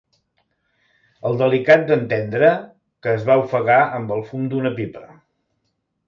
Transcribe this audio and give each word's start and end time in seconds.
El 1.29 1.35
delicat 1.41 1.83
d'en 1.91 2.07
Tendre, 2.13 2.49
que 3.07 3.13
es 3.17 3.25
va 3.27 3.35
ofegar 3.41 3.77
amb 3.99 4.15
el 4.15 4.23
fum 4.31 4.49
d'una 4.55 4.73
pipa. 4.81 5.05